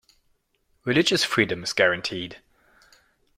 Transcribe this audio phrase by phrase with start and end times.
[0.83, 2.41] Religious freedom is guaranteed.